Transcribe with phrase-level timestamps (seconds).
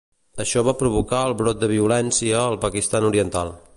[0.43, 3.55] Això va provocar el brot de violència al Pakistan oriental.